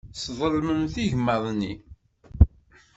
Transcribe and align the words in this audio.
Tselḍemt 0.13 0.95
igmaḍ-nni. 1.03 1.73